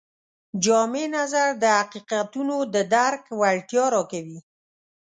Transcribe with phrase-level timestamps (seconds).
[0.63, 4.39] جامع نظر د حقیقتونو د درک وړتیا راکوي.